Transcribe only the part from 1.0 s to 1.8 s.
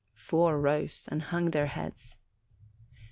and hung their